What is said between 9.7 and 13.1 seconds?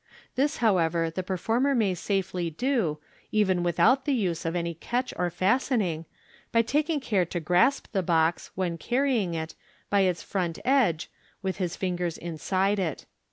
by its front edge, with his ringers inside it.